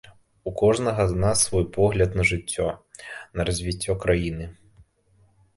У 0.51 0.53
кожнага 0.61 1.05
з 1.11 1.17
нас 1.23 1.43
свой 1.49 1.65
погляд 1.77 2.17
на 2.21 2.27
жыццё, 2.31 2.67
на 3.41 3.47
развіццё 3.51 3.97
краіны. 4.07 4.49